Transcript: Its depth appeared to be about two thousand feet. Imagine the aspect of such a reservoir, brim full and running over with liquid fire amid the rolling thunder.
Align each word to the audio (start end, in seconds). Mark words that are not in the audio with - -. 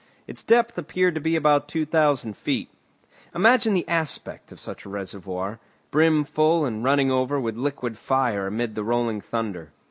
Its 0.25 0.41
depth 0.41 0.79
appeared 0.79 1.13
to 1.13 1.21
be 1.21 1.35
about 1.35 1.67
two 1.67 1.85
thousand 1.85 2.35
feet. 2.35 2.69
Imagine 3.35 3.75
the 3.75 3.87
aspect 3.87 4.51
of 4.51 4.59
such 4.59 4.83
a 4.83 4.89
reservoir, 4.89 5.59
brim 5.91 6.23
full 6.23 6.65
and 6.65 6.83
running 6.83 7.11
over 7.11 7.39
with 7.39 7.55
liquid 7.55 7.99
fire 7.99 8.47
amid 8.47 8.73
the 8.73 8.83
rolling 8.83 9.21
thunder. 9.21 9.69